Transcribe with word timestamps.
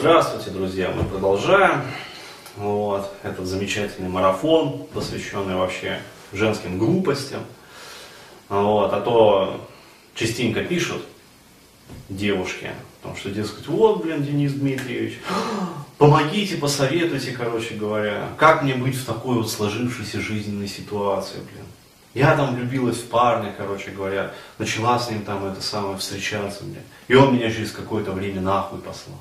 Здравствуйте, 0.00 0.50
друзья! 0.50 0.92
Мы 0.96 1.02
продолжаем 1.02 1.82
вот, 2.54 3.12
этот 3.24 3.46
замечательный 3.46 4.08
марафон, 4.08 4.86
посвященный 4.94 5.56
вообще 5.56 6.00
женским 6.32 6.78
глупостям. 6.78 7.40
Вот, 8.48 8.92
а 8.92 9.00
то 9.00 9.68
частенько 10.14 10.62
пишут 10.62 11.02
девушки, 12.08 12.70
потому 13.00 13.18
что, 13.18 13.30
дескать, 13.30 13.66
вот, 13.66 14.04
блин, 14.04 14.22
Денис 14.22 14.52
Дмитриевич, 14.52 15.18
помогите, 15.98 16.58
посоветуйте, 16.58 17.32
короче 17.32 17.74
говоря, 17.74 18.28
как 18.36 18.62
мне 18.62 18.74
быть 18.74 18.94
в 18.94 19.04
такой 19.04 19.38
вот 19.38 19.50
сложившейся 19.50 20.20
жизненной 20.20 20.68
ситуации, 20.68 21.38
блин. 21.38 21.66
Я 22.14 22.36
там 22.36 22.54
влюбилась 22.54 22.98
в 22.98 23.08
парня, 23.08 23.52
короче 23.58 23.90
говоря, 23.90 24.30
начала 24.58 24.96
с 25.00 25.10
ним 25.10 25.24
там 25.24 25.44
это 25.44 25.60
самое 25.60 25.98
встречаться, 25.98 26.62
блин. 26.62 26.84
И 27.08 27.16
он 27.16 27.34
меня 27.34 27.50
через 27.50 27.72
какое-то 27.72 28.12
время 28.12 28.40
нахуй 28.40 28.78
послал. 28.78 29.18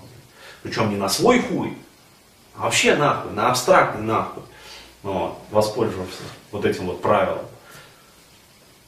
Причем 0.63 0.89
не 0.89 0.95
на 0.95 1.09
свой 1.09 1.39
хуй, 1.39 1.77
а 2.55 2.63
вообще 2.63 2.95
нахуй, 2.95 3.32
на 3.32 3.50
абстрактный 3.50 4.04
нахуй. 4.04 4.43
Вот, 5.04 5.39
воспользовавшись 5.51 6.18
вот 6.51 6.65
этим 6.65 6.87
вот 6.87 7.01
правилом. 7.01 7.45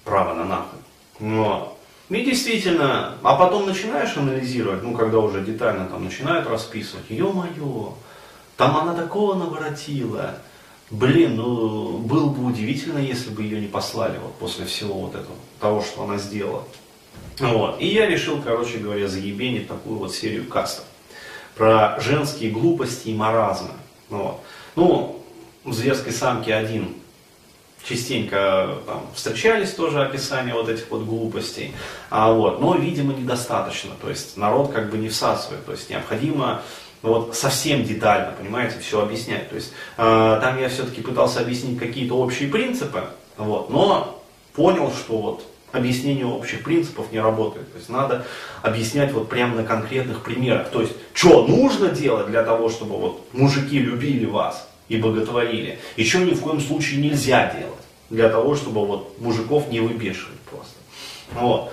Право 0.03 0.33
на 0.33 0.45
нахуй. 0.45 0.79
Вот. 1.19 1.77
И 2.09 2.21
действительно, 2.23 3.15
а 3.21 3.35
потом 3.35 3.67
начинаешь 3.67 4.17
анализировать, 4.17 4.81
ну, 4.81 4.95
когда 4.95 5.19
уже 5.19 5.41
детально 5.41 5.85
там 5.85 6.03
начинают 6.03 6.47
расписывать, 6.47 7.05
ё-моё, 7.09 7.93
там 8.57 8.77
она 8.77 8.95
такого 8.95 9.35
наворотила, 9.35 10.39
блин, 10.89 11.35
ну, 11.35 11.99
было 11.99 12.29
бы 12.29 12.45
удивительно, 12.45 12.97
если 12.97 13.29
бы 13.29 13.43
ее 13.43 13.61
не 13.61 13.67
послали 13.67 14.17
вот 14.17 14.33
после 14.39 14.65
всего 14.65 14.95
вот 14.95 15.13
этого, 15.13 15.35
того, 15.59 15.83
что 15.83 16.03
она 16.03 16.17
сделала. 16.17 16.63
Вот. 17.37 17.79
И 17.79 17.87
я 17.87 18.07
решил, 18.07 18.41
короче 18.41 18.79
говоря, 18.79 19.07
заебенить 19.07 19.67
такую 19.67 19.99
вот 19.99 20.13
серию 20.13 20.47
кастов 20.47 20.85
про 21.59 21.99
женские 21.99 22.51
глупости 22.51 23.09
и 23.09 23.13
маразмы. 23.13 23.71
Вот. 24.07 24.39
Ну, 24.77 25.21
в 25.65 25.73
«Зверской 25.73 26.13
самке» 26.13 26.55
один 26.55 26.95
частенько 27.83 28.77
там, 28.85 29.05
встречались 29.13 29.71
тоже 29.71 30.01
описания 30.01 30.53
вот 30.53 30.69
этих 30.69 30.89
вот 30.89 31.03
глупостей, 31.03 31.73
а, 32.09 32.31
вот, 32.31 32.61
но, 32.61 32.75
видимо, 32.75 33.13
недостаточно, 33.13 33.91
то 34.01 34.09
есть 34.09 34.37
народ 34.37 34.71
как 34.71 34.89
бы 34.89 34.97
не 34.97 35.09
всасывает, 35.09 35.65
то 35.65 35.71
есть 35.73 35.89
необходимо 35.89 36.61
вот 37.01 37.35
совсем 37.35 37.83
детально, 37.83 38.33
понимаете, 38.37 38.79
все 38.79 39.01
объяснять. 39.01 39.49
То 39.49 39.55
есть 39.55 39.71
э, 39.97 40.39
там 40.41 40.59
я 40.59 40.69
все-таки 40.69 41.01
пытался 41.01 41.41
объяснить 41.41 41.77
какие-то 41.77 42.15
общие 42.15 42.49
принципы, 42.49 43.03
вот, 43.37 43.69
но 43.69 44.23
понял, 44.53 44.91
что 44.91 45.17
вот 45.17 45.43
объяснение 45.71 46.25
общих 46.25 46.63
принципов 46.63 47.11
не 47.11 47.19
работает. 47.19 47.71
То 47.71 47.77
есть 47.77 47.89
надо 47.89 48.25
объяснять 48.61 49.11
вот 49.11 49.29
прямо 49.29 49.55
на 49.55 49.63
конкретных 49.63 50.23
примерах. 50.23 50.69
То 50.69 50.81
есть, 50.81 50.93
что 51.13 51.45
нужно 51.47 51.89
делать 51.89 52.27
для 52.27 52.43
того, 52.43 52.69
чтобы 52.69 52.97
вот 52.97 53.27
мужики 53.33 53.79
любили 53.79 54.25
вас 54.25 54.69
и 54.87 54.97
боготворили, 54.97 55.79
и 55.95 56.03
что 56.03 56.19
ни 56.19 56.33
в 56.33 56.41
коем 56.41 56.59
случае 56.59 57.01
нельзя 57.01 57.53
делать 57.53 57.75
для 58.09 58.29
того, 58.29 58.55
чтобы 58.55 58.85
вот 58.85 59.19
мужиков 59.19 59.69
не 59.69 59.79
выбешивать 59.79 60.39
просто. 60.49 60.75
Вот. 61.33 61.71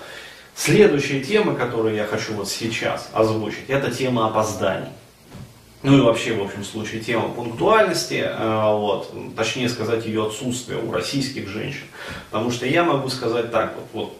Следующая 0.55 1.19
тема, 1.21 1.55
которую 1.55 1.95
я 1.95 2.05
хочу 2.05 2.33
вот 2.33 2.49
сейчас 2.49 3.09
озвучить, 3.13 3.65
это 3.67 3.91
тема 3.91 4.27
опозданий. 4.27 4.89
Ну 5.87 5.99
и 5.99 6.01
вообще, 6.01 6.33
в 6.33 6.43
общем 6.43 6.65
случае, 6.65 6.99
тема 6.99 7.29
пунктуальности, 7.29 8.21
э, 8.27 8.71
вот, 8.73 9.09
точнее 9.37 9.69
сказать, 9.69 10.05
ее 10.05 10.27
отсутствие 10.27 10.79
у 10.79 10.91
российских 10.91 11.47
женщин. 11.47 11.85
Потому 12.29 12.51
что 12.51 12.65
я 12.65 12.83
могу 12.83 13.07
сказать 13.07 13.51
так, 13.51 13.73
вот, 13.73 13.85
вот 13.93 14.17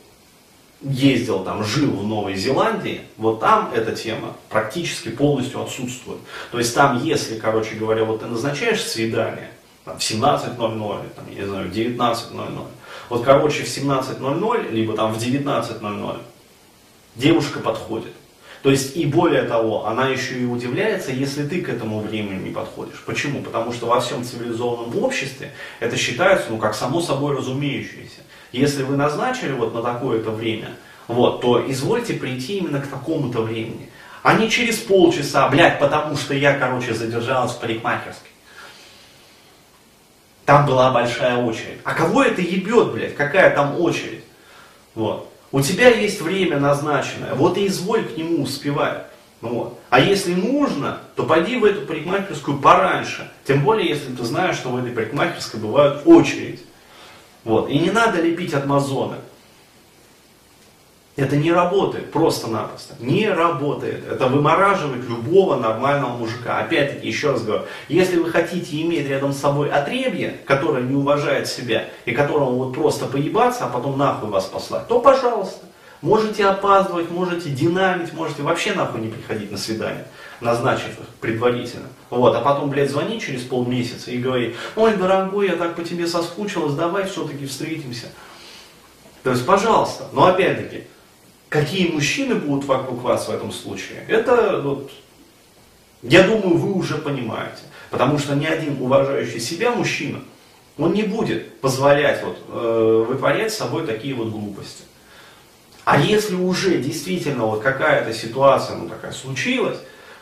ездил 0.89 1.43
там, 1.43 1.65
жил 1.65 1.91
в 1.91 2.07
Новой 2.07 2.37
Зеландии, 2.37 3.01
вот 3.17 3.41
там 3.41 3.69
эта 3.75 3.91
тема 3.91 4.37
практически 4.47 5.09
полностью 5.09 5.61
отсутствует. 5.61 6.19
То 6.53 6.57
есть 6.57 6.73
там, 6.73 7.03
если, 7.03 7.37
короче 7.37 7.75
говоря, 7.75 8.05
вот 8.05 8.21
ты 8.21 8.27
назначаешь 8.27 8.81
свидание 8.81 9.51
там, 9.83 9.99
в 9.99 10.01
17.00, 10.01 11.09
там, 11.17 11.25
я 11.29 11.41
не 11.41 11.47
знаю, 11.49 11.67
в 11.67 11.73
19.00, 11.73 12.65
вот, 13.09 13.25
короче, 13.25 13.63
в 13.63 13.67
17.00, 13.67 14.71
либо 14.71 14.95
там 14.95 15.13
в 15.13 15.17
19.00 15.17 16.21
девушка 17.17 17.59
подходит. 17.59 18.13
То 18.67 18.71
есть 18.71 18.97
и 18.97 19.05
более 19.05 19.43
того, 19.43 19.87
она 19.87 20.09
еще 20.09 20.37
и 20.41 20.43
удивляется, 20.43 21.13
если 21.13 21.47
ты 21.47 21.61
к 21.61 21.69
этому 21.69 22.01
времени 22.01 22.49
не 22.49 22.53
подходишь. 22.53 23.01
Почему? 23.05 23.41
Потому 23.41 23.71
что 23.71 23.85
во 23.85 24.01
всем 24.01 24.25
цивилизованном 24.25 25.01
обществе 25.01 25.53
это 25.79 25.95
считается, 25.95 26.47
ну, 26.49 26.57
как 26.57 26.75
само 26.75 26.99
собой 26.99 27.37
разумеющееся. 27.37 28.19
Если 28.51 28.83
вы 28.83 28.97
назначили 28.97 29.53
вот 29.53 29.73
на 29.73 29.81
такое-то 29.81 30.31
время, 30.31 30.71
вот, 31.07 31.39
то 31.39 31.63
извольте 31.71 32.15
прийти 32.15 32.57
именно 32.57 32.81
к 32.81 32.87
такому-то 32.87 33.41
времени. 33.41 33.89
А 34.21 34.33
не 34.33 34.49
через 34.49 34.79
полчаса, 34.79 35.47
блядь, 35.47 35.79
потому 35.79 36.17
что 36.17 36.33
я, 36.33 36.59
короче, 36.59 36.93
задержалась 36.93 37.53
в 37.53 37.61
парикмахерской. 37.61 38.31
Там 40.43 40.65
была 40.65 40.91
большая 40.91 41.37
очередь. 41.37 41.79
А 41.85 41.93
кого 41.93 42.21
это 42.21 42.41
ебет, 42.41 42.91
блядь? 42.91 43.15
Какая 43.15 43.49
там 43.55 43.79
очередь? 43.79 44.25
Вот. 44.93 45.31
У 45.51 45.61
тебя 45.61 45.89
есть 45.89 46.21
время 46.21 46.59
назначенное, 46.59 47.33
вот 47.33 47.57
и 47.57 47.67
изволь 47.67 48.03
к 48.03 48.17
нему 48.17 48.43
успевать. 48.43 49.05
Вот. 49.39 49.79
А 49.89 49.99
если 49.99 50.33
нужно, 50.33 50.99
то 51.15 51.23
пойди 51.23 51.57
в 51.57 51.63
эту 51.63 51.81
парикмахерскую 51.81 52.57
пораньше. 52.57 53.31
Тем 53.45 53.63
более, 53.63 53.87
если 53.87 54.13
ты 54.13 54.23
знаешь, 54.23 54.55
что 54.55 54.69
в 54.69 54.77
этой 54.77 54.91
парикмахерской 54.91 55.59
бывают 55.59 56.01
очередь. 56.05 56.63
Вот. 57.43 57.69
И 57.69 57.77
не 57.77 57.91
надо 57.91 58.21
лепить 58.21 58.53
от 58.53 58.65
мазона. 58.65 59.17
Это 61.17 61.35
не 61.35 61.51
работает 61.51 62.11
просто-напросто. 62.11 62.93
Не 62.99 63.27
работает. 63.27 64.07
Это 64.07 64.27
вымораживает 64.27 65.03
любого 65.09 65.55
нормального 65.55 66.15
мужика. 66.15 66.59
Опять-таки, 66.59 67.07
еще 67.07 67.31
раз 67.31 67.43
говорю, 67.43 67.63
если 67.89 68.19
вы 68.19 68.29
хотите 68.29 68.79
иметь 68.83 69.07
рядом 69.07 69.33
с 69.33 69.39
собой 69.39 69.71
отребье, 69.71 70.37
которое 70.45 70.83
не 70.83 70.95
уважает 70.95 71.47
себя 71.47 71.85
и 72.05 72.11
которому 72.11 72.51
вот 72.51 72.75
просто 72.75 73.07
поебаться, 73.07 73.65
а 73.65 73.69
потом 73.69 73.97
нахуй 73.97 74.29
вас 74.29 74.45
послать, 74.45 74.87
то 74.87 74.99
пожалуйста. 74.99 75.65
Можете 76.03 76.45
опаздывать, 76.45 77.09
можете 77.09 77.49
динамить, 77.49 78.13
можете 78.13 78.43
вообще 78.43 78.73
нахуй 78.73 79.01
не 79.01 79.07
приходить 79.07 79.51
на 79.51 79.57
свидание, 79.57 80.05
назначив 80.41 80.99
их 80.99 81.07
предварительно. 81.19 81.87
Вот, 82.11 82.35
а 82.35 82.41
потом, 82.41 82.69
блядь, 82.69 82.91
звонить 82.91 83.23
через 83.23 83.41
полмесяца 83.41 84.11
и 84.11 84.19
говорить, 84.19 84.55
ой, 84.75 84.95
дорогой, 84.95 85.47
я 85.47 85.55
так 85.55 85.75
по 85.75 85.83
тебе 85.83 86.05
соскучилась, 86.05 86.73
давай 86.73 87.07
все-таки 87.07 87.47
встретимся. 87.47 88.05
То 89.23 89.31
есть, 89.31 89.43
пожалуйста, 89.47 90.05
но 90.13 90.27
опять-таки, 90.27 90.83
Какие 91.49 91.91
мужчины 91.91 92.35
будут 92.35 92.65
вокруг 92.65 93.01
вас 93.03 93.27
в 93.27 93.31
этом 93.31 93.51
случае? 93.51 94.03
Это, 94.07 94.59
вот, 94.61 94.91
я 96.01 96.23
думаю, 96.23 96.57
вы 96.57 96.73
уже 96.73 96.95
понимаете. 96.97 97.61
Потому 97.89 98.19
что 98.19 98.35
ни 98.35 98.45
один 98.45 98.81
уважающий 98.81 99.39
себя 99.39 99.71
мужчина, 99.71 100.19
он 100.77 100.93
не 100.93 101.03
будет 101.03 101.59
позволять 101.61 102.21
вот, 102.23 102.37
э, 102.49 103.05
вытворять 103.07 103.53
с 103.53 103.57
собой 103.57 103.87
такие 103.87 104.13
вот 104.13 104.29
глупости. 104.29 104.83
А 105.85 105.99
если 105.99 106.35
уже 106.35 106.79
действительно 106.79 107.45
вот 107.45 107.61
какая-то 107.61 108.13
ситуация 108.13 108.75
ну, 108.75 108.89
такая 108.89 109.13
случилась, 109.13 109.77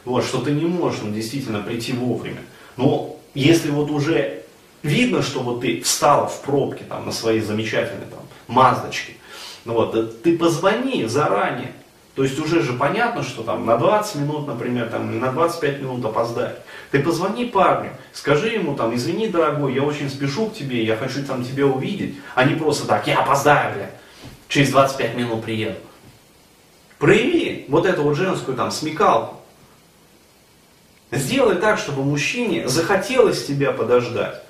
вот, 0.05 0.23
что 0.23 0.41
ты 0.41 0.51
не 0.51 0.65
можешь 0.65 1.01
ну, 1.01 1.11
действительно 1.11 1.61
прийти 1.61 1.93
вовремя, 1.93 2.41
но 2.77 3.19
если 3.33 3.71
вот 3.71 3.89
уже 3.89 4.43
видно, 4.83 5.23
что 5.23 5.39
вот 5.39 5.61
ты 5.61 5.81
встала 5.81 6.27
в 6.27 6.41
пробке 6.41 6.83
там, 6.87 7.07
на 7.07 7.11
своей 7.11 7.41
замечательной 7.41 8.05
там, 8.05 8.19
маздочке, 8.47 9.13
ну 9.65 9.73
вот, 9.73 10.21
ты 10.21 10.37
позвони 10.37 11.05
заранее. 11.05 11.73
То 12.15 12.23
есть 12.23 12.39
уже 12.39 12.61
же 12.61 12.73
понятно, 12.73 13.23
что 13.23 13.43
там 13.43 13.65
на 13.65 13.75
20 13.77 14.15
минут, 14.15 14.47
например, 14.47 14.87
там, 14.89 15.11
или 15.11 15.19
на 15.19 15.33
25 15.33 15.81
минут 15.81 16.05
опоздать. 16.05 16.59
Ты 16.91 17.03
позвони 17.03 17.45
парню, 17.45 17.91
скажи 18.13 18.49
ему 18.49 18.75
там, 18.75 18.95
извини, 18.95 19.27
дорогой, 19.27 19.73
я 19.73 19.83
очень 19.83 20.09
спешу 20.09 20.47
к 20.47 20.53
тебе, 20.53 20.85
я 20.85 20.95
хочу 20.95 21.25
там 21.25 21.43
тебя 21.43 21.65
увидеть, 21.65 22.15
а 22.35 22.45
не 22.45 22.55
просто 22.55 22.87
так, 22.87 23.05
я 23.07 23.19
опоздаю, 23.19 23.75
бля, 23.75 23.91
через 24.47 24.69
25 24.69 25.17
минут 25.17 25.43
приеду. 25.43 25.79
Прояви 26.99 27.65
вот 27.67 27.85
эту 27.85 28.03
вот 28.03 28.15
женскую 28.15 28.55
там 28.55 28.71
смекалку. 28.71 29.41
Сделай 31.11 31.55
так, 31.55 31.77
чтобы 31.77 32.03
мужчине 32.03 32.67
захотелось 32.69 33.45
тебя 33.45 33.71
подождать. 33.71 34.41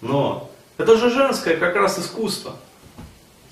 Но 0.00 0.50
это 0.76 0.96
же 0.96 1.10
женское 1.10 1.56
как 1.56 1.76
раз 1.76 1.98
искусство. 1.98 2.56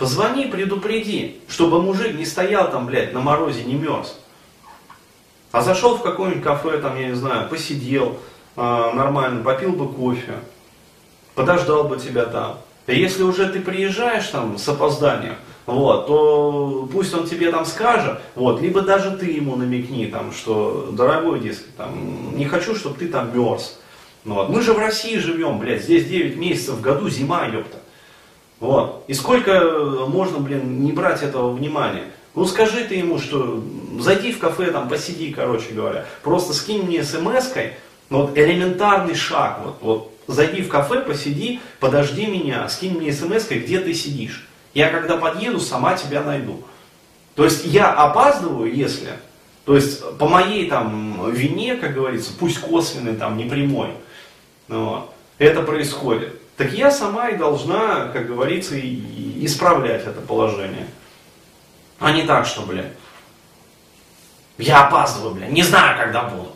Позвони, 0.00 0.47
предупреди, 0.47 1.43
чтобы 1.47 1.82
мужик 1.82 2.14
не 2.14 2.25
стоял 2.25 2.70
там, 2.70 2.87
блядь, 2.87 3.12
на 3.12 3.20
морозе, 3.20 3.64
не 3.64 3.75
мерз. 3.75 4.19
А 5.52 5.61
зашел 5.61 5.99
в 5.99 6.02
какое-нибудь 6.02 6.43
кафе, 6.43 6.79
там, 6.79 6.99
я 6.99 7.08
не 7.08 7.14
знаю, 7.14 7.50
посидел 7.50 8.17
э, 8.56 8.61
нормально, 8.94 9.44
попил 9.44 9.73
бы 9.73 9.93
кофе, 9.93 10.37
подождал 11.35 11.85
бы 11.85 11.99
тебя 11.99 12.25
там. 12.25 12.61
И 12.87 12.99
если 12.99 13.25
уже 13.25 13.50
ты 13.50 13.61
приезжаешь 13.61 14.29
там 14.29 14.56
с 14.56 14.67
опозданием, 14.70 15.37
вот, 15.67 16.06
то 16.06 16.88
пусть 16.91 17.12
он 17.12 17.26
тебе 17.26 17.50
там 17.50 17.67
скажет, 17.67 18.20
вот, 18.37 18.62
либо 18.62 18.81
даже 18.81 19.11
ты 19.11 19.26
ему 19.26 19.55
намекни, 19.55 20.06
там, 20.06 20.32
что, 20.32 20.88
дорогой, 20.93 21.41
дескать, 21.41 21.76
там, 21.76 22.38
не 22.38 22.47
хочу, 22.47 22.75
чтобы 22.75 22.97
ты 22.97 23.08
там 23.08 23.38
мерз. 23.38 23.79
Ну, 24.25 24.37
вот. 24.37 24.49
Мы 24.49 24.62
же 24.62 24.73
в 24.73 24.79
России 24.79 25.19
живем, 25.19 25.58
блядь, 25.58 25.82
здесь 25.82 26.06
9 26.06 26.37
месяцев 26.38 26.76
в 26.76 26.81
году, 26.81 27.11
зима, 27.11 27.44
ёпта. 27.44 27.79
Вот. 28.60 29.04
И 29.08 29.14
сколько 29.14 30.06
можно, 30.06 30.38
блин, 30.38 30.84
не 30.84 30.92
брать 30.92 31.22
этого 31.22 31.50
внимания? 31.50 32.04
Ну 32.34 32.44
скажи 32.44 32.84
ты 32.84 32.94
ему, 32.94 33.18
что 33.18 33.64
зайди 33.98 34.32
в 34.32 34.38
кафе, 34.38 34.70
там, 34.70 34.88
посиди, 34.88 35.32
короче 35.32 35.72
говоря. 35.72 36.04
Просто 36.22 36.52
скинь 36.52 36.82
мне 36.82 37.02
смс-кой, 37.02 37.72
вот 38.08 38.36
элементарный 38.38 39.14
шаг, 39.14 39.60
вот, 39.64 39.78
вот 39.80 40.12
зайди 40.28 40.62
в 40.62 40.68
кафе, 40.68 41.00
посиди, 41.00 41.60
подожди 41.80 42.26
меня, 42.26 42.68
скинь 42.68 42.96
мне 42.98 43.12
смс 43.12 43.48
где 43.48 43.80
ты 43.80 43.94
сидишь. 43.94 44.46
Я 44.74 44.90
когда 44.90 45.16
подъеду, 45.16 45.58
сама 45.58 45.96
тебя 45.96 46.22
найду. 46.22 46.62
То 47.34 47.44
есть 47.44 47.64
я 47.64 47.92
опаздываю, 47.92 48.72
если, 48.72 49.10
то 49.64 49.74
есть 49.74 50.18
по 50.18 50.28
моей 50.28 50.68
там 50.68 51.32
вине, 51.32 51.76
как 51.76 51.94
говорится, 51.94 52.30
пусть 52.38 52.60
косвенной, 52.60 53.16
там, 53.16 53.36
не 53.36 53.44
прямой, 53.44 53.88
вот, 54.68 55.10
это 55.38 55.62
происходит. 55.62 56.36
Так 56.60 56.74
я 56.74 56.90
сама 56.90 57.30
и 57.30 57.38
должна, 57.38 58.08
как 58.08 58.26
говорится, 58.26 58.78
исправлять 58.78 60.06
это 60.06 60.20
положение. 60.20 60.86
А 61.98 62.12
не 62.12 62.24
так, 62.24 62.44
что, 62.44 62.60
блядь, 62.66 62.92
я 64.58 64.86
опаздываю, 64.86 65.36
блядь, 65.36 65.52
не 65.52 65.62
знаю, 65.62 65.96
когда 65.96 66.24
буду. 66.24 66.54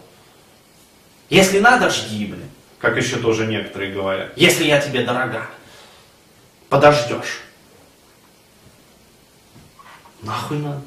Если 1.30 1.58
надо, 1.58 1.88
жди, 1.88 2.26
блядь. 2.26 2.50
Как 2.80 2.98
еще 2.98 3.16
тоже 3.16 3.46
некоторые 3.46 3.94
говорят. 3.94 4.36
Если 4.36 4.64
я 4.64 4.78
тебе 4.78 5.06
дорога, 5.06 5.48
подождешь. 6.68 7.40
Нахуй 10.20 10.58
надо? 10.58 10.82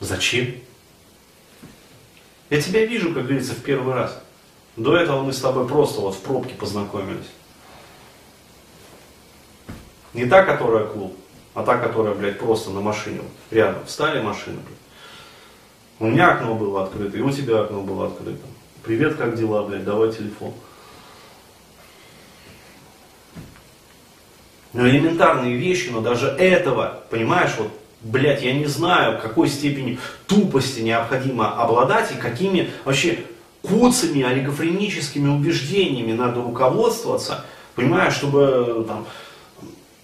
Зачем? 0.00 0.56
Я 2.48 2.60
тебя 2.60 2.84
вижу, 2.84 3.14
как 3.14 3.26
говорится, 3.26 3.52
в 3.52 3.62
первый 3.62 3.94
раз. 3.94 4.20
До 4.74 4.96
этого 4.96 5.22
мы 5.22 5.32
с 5.32 5.40
тобой 5.40 5.68
просто 5.68 6.00
вот 6.00 6.16
в 6.16 6.20
пробке 6.22 6.54
познакомились. 6.54 7.28
Не 10.14 10.26
та, 10.26 10.42
которая 10.44 10.86
клуб, 10.86 11.16
а 11.54 11.62
та, 11.62 11.78
которая, 11.78 12.14
блядь, 12.14 12.38
просто 12.38 12.70
на 12.70 12.80
машине. 12.80 13.18
Вот, 13.18 13.30
рядом 13.50 13.84
встали 13.86 14.20
машины, 14.20 14.56
блядь. 14.56 14.78
У 16.00 16.06
меня 16.06 16.32
окно 16.32 16.54
было 16.54 16.84
открыто, 16.84 17.16
и 17.16 17.20
у 17.20 17.30
тебя 17.30 17.60
окно 17.60 17.82
было 17.82 18.06
открыто. 18.06 18.46
Привет, 18.82 19.16
как 19.16 19.36
дела, 19.36 19.62
блядь, 19.62 19.84
давай 19.84 20.10
телефон. 20.10 20.52
Ну, 24.72 24.88
элементарные 24.88 25.56
вещи, 25.56 25.90
но 25.90 26.00
даже 26.00 26.28
этого, 26.28 27.02
понимаешь, 27.10 27.52
вот, 27.58 27.70
блядь, 28.00 28.42
я 28.42 28.52
не 28.52 28.66
знаю, 28.66 29.20
какой 29.20 29.48
степени 29.48 29.98
тупости 30.26 30.80
необходимо 30.80 31.60
обладать 31.60 32.12
и 32.12 32.14
какими 32.14 32.70
вообще 32.84 33.18
куцами, 33.62 34.22
олигофреническими 34.22 35.28
убеждениями 35.28 36.12
надо 36.12 36.40
руководствоваться, 36.40 37.44
понимаешь, 37.74 38.14
чтобы 38.14 38.84
там, 38.88 39.06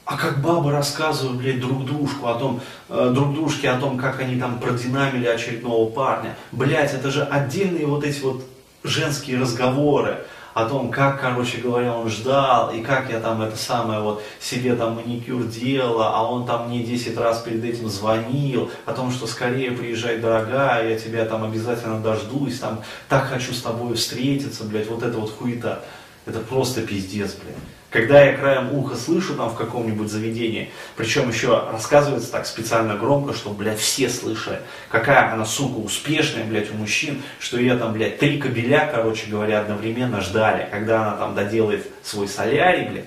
а 0.06 0.17
как 0.17 0.41
бабы 0.41 0.70
рассказывают, 0.70 1.37
блядь, 1.37 1.61
друг 1.61 1.85
дружку 1.85 2.29
о 2.29 2.35
том, 2.38 2.61
э, 2.88 3.11
друг 3.12 3.35
дружке 3.35 3.69
о 3.70 3.79
том, 3.79 3.99
как 3.99 4.20
они 4.20 4.38
там 4.38 4.61
продинамили 4.61 5.26
очередного 5.26 5.91
парня. 5.91 6.37
Блядь, 6.53 6.94
это 6.94 7.11
же 7.11 7.25
отдельные 7.25 7.87
вот 7.87 8.05
эти 8.05 8.20
вот 8.20 8.44
женские 8.85 9.41
разговоры 9.41 10.19
о 10.55 10.64
том, 10.67 10.93
как, 10.93 11.20
короче 11.20 11.58
говоря, 11.58 11.93
он 11.93 12.08
ждал, 12.08 12.70
и 12.70 12.82
как 12.82 13.11
я 13.11 13.19
там 13.19 13.43
это 13.43 13.56
самое 13.56 14.00
вот 14.00 14.23
себе 14.41 14.76
там 14.76 14.94
маникюр 14.94 15.43
делала, 15.43 16.17
а 16.17 16.23
он 16.23 16.47
там 16.47 16.69
мне 16.69 16.85
10 16.85 17.19
раз 17.19 17.41
перед 17.41 17.64
этим 17.64 17.88
звонил, 17.88 18.70
о 18.87 18.93
том, 18.93 19.11
что 19.11 19.26
скорее 19.26 19.73
приезжай, 19.73 20.19
дорогая, 20.19 20.88
я 20.88 20.99
тебя 20.99 21.25
там 21.25 21.43
обязательно 21.43 22.00
дождусь, 22.00 22.61
там 22.61 22.81
так 23.08 23.25
хочу 23.26 23.53
с 23.53 23.61
тобой 23.61 23.97
встретиться, 23.97 24.64
блядь, 24.64 24.88
вот 24.88 25.03
это 25.03 25.19
вот 25.19 25.37
хуета. 25.37 25.82
Это 26.26 26.38
просто 26.41 26.82
пиздец, 26.82 27.35
блядь. 27.35 27.56
Когда 27.96 28.22
я 28.22 28.37
краем 28.37 28.75
уха 28.75 28.94
слышу 28.94 29.34
там 29.37 29.48
в 29.48 29.54
каком-нибудь 29.54 30.10
заведении, 30.10 30.70
причем 30.96 31.31
еще 31.31 31.66
рассказывается 31.72 32.31
так 32.31 32.44
специально 32.44 32.94
громко, 32.94 33.32
что, 33.32 33.48
блядь, 33.48 33.78
все 33.78 34.10
слышали, 34.10 34.60
какая 34.90 35.32
она, 35.32 35.46
сука, 35.46 35.78
успешная, 35.78 36.44
блядь, 36.44 36.70
у 36.70 36.75
мужчин, 36.75 37.22
что 37.38 37.58
ее 37.58 37.75
там, 37.78 37.94
блядь, 37.94 38.19
три 38.19 38.37
кабеля, 38.37 38.87
короче 38.93 39.31
говоря, 39.31 39.62
одновременно 39.62 40.20
ждали, 40.20 40.69
когда 40.70 41.04
она 41.04 41.16
там 41.16 41.34
доделает 41.34 41.90
свой 42.02 42.28
солярий, 42.28 42.87
блядь, 42.90 43.06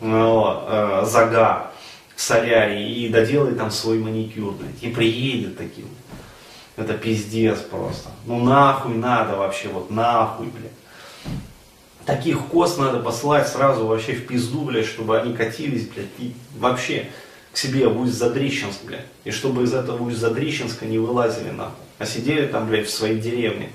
э, 0.00 1.04
загар 1.06 1.70
солярий 2.16 2.94
и 2.94 3.08
доделает 3.08 3.56
там 3.58 3.70
свой 3.70 4.00
маникюр, 4.00 4.54
блядь, 4.54 4.82
и 4.82 4.88
приедет 4.88 5.56
таким. 5.56 5.86
Это 6.76 6.94
пиздец 6.94 7.60
просто. 7.60 8.08
Ну 8.24 8.42
нахуй 8.42 8.96
надо 8.96 9.36
вообще, 9.36 9.68
вот 9.68 9.88
нахуй, 9.92 10.46
блядь 10.46 10.72
таких 12.06 12.46
коз 12.46 12.78
надо 12.78 13.00
послать 13.00 13.48
сразу 13.48 13.86
вообще 13.86 14.12
в 14.14 14.26
пизду, 14.26 14.62
блядь, 14.62 14.86
чтобы 14.86 15.18
они 15.18 15.34
катились, 15.34 15.88
блядь, 15.88 16.06
и 16.18 16.32
вообще 16.56 17.10
к 17.52 17.58
себе 17.58 17.88
в 17.88 18.00
Усть-Задрищенск, 18.00 18.84
блядь. 18.84 19.06
И 19.24 19.30
чтобы 19.30 19.64
из 19.64 19.74
этого 19.74 20.02
Усть-Задрищенска 20.04 20.86
не 20.86 20.98
вылазили 20.98 21.50
нахуй. 21.50 21.74
А 21.98 22.06
сидели 22.06 22.46
там, 22.46 22.68
блядь, 22.68 22.86
в 22.86 22.90
своей 22.90 23.18
деревне. 23.18 23.70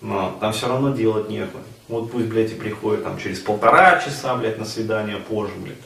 Но 0.00 0.36
там 0.40 0.52
все 0.52 0.68
равно 0.68 0.94
делать 0.94 1.28
нехуй. 1.28 1.60
Вот 1.88 2.10
пусть, 2.12 2.26
блядь, 2.26 2.52
и 2.52 2.54
приходят 2.54 3.02
там 3.02 3.18
через 3.18 3.40
полтора 3.40 4.00
часа, 4.00 4.34
блядь, 4.36 4.58
на 4.58 4.64
свидание 4.64 5.16
позже, 5.16 5.52
блядь. 5.56 5.76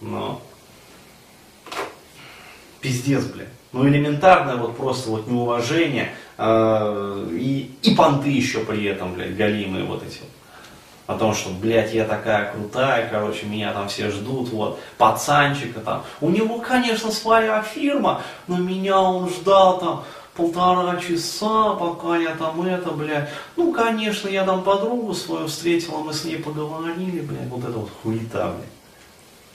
Но 0.00 0.40
пиздец, 2.80 3.24
блядь. 3.24 3.48
Ну 3.72 3.86
элементарное 3.86 4.56
вот 4.56 4.76
просто 4.76 5.10
вот 5.10 5.28
неуважение 5.28 6.12
э, 6.38 7.28
и, 7.32 7.70
и 7.82 7.94
понты 7.94 8.30
еще 8.30 8.60
при 8.60 8.84
этом, 8.84 9.12
блядь, 9.12 9.36
галимые 9.36 9.84
вот 9.84 10.02
эти 10.02 10.18
вот 10.20 10.30
о 11.10 11.18
том, 11.18 11.34
что, 11.34 11.50
блядь, 11.50 11.92
я 11.92 12.04
такая 12.04 12.52
крутая, 12.52 13.08
короче, 13.10 13.44
меня 13.46 13.72
там 13.72 13.88
все 13.88 14.10
ждут, 14.10 14.50
вот, 14.50 14.78
пацанчика 14.96 15.80
там. 15.80 16.04
У 16.20 16.30
него, 16.30 16.60
конечно, 16.60 17.10
своя 17.10 17.62
фирма, 17.62 18.22
но 18.46 18.58
меня 18.58 19.00
он 19.00 19.28
ждал 19.28 19.80
там 19.80 20.04
полтора 20.36 21.00
часа, 21.00 21.74
пока 21.74 22.16
я 22.16 22.36
там 22.36 22.62
это, 22.62 22.92
блядь. 22.92 23.28
Ну, 23.56 23.72
конечно, 23.72 24.28
я 24.28 24.44
там 24.44 24.62
подругу 24.62 25.12
свою 25.12 25.48
встретила, 25.48 25.98
мы 25.98 26.12
с 26.12 26.24
ней 26.24 26.36
поговорили, 26.36 27.22
блядь, 27.22 27.48
вот 27.48 27.64
это 27.64 27.76
вот 27.76 27.90
хуета, 28.02 28.54
блядь. 28.56 28.79